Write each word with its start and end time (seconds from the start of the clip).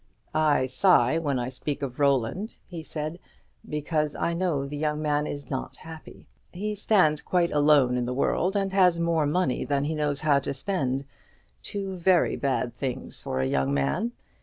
"I 0.33 0.65
sigh 0.65 1.19
when 1.19 1.37
I 1.37 1.49
speak 1.49 1.83
of 1.83 1.99
Roland," 1.99 2.55
he 2.65 2.81
said, 2.81 3.19
"because 3.69 4.15
I 4.15 4.33
know 4.33 4.65
the 4.65 4.75
young 4.75 4.99
man 4.99 5.27
is 5.27 5.51
not 5.51 5.75
happy. 5.85 6.25
He 6.51 6.73
stands 6.73 7.21
quite 7.21 7.51
alone 7.51 7.95
in 7.97 8.07
the 8.07 8.13
world, 8.15 8.55
and 8.55 8.73
has 8.73 8.97
more 8.97 9.27
money 9.27 9.63
than 9.63 9.83
he 9.83 9.93
knows 9.93 10.21
how 10.21 10.39
to 10.39 10.55
spend; 10.55 11.05
two 11.61 11.97
very 11.97 12.35
bad 12.35 12.73
things 12.73 13.19
for 13.19 13.41
a 13.41 13.45
young 13.45 13.75
man. 13.75 14.13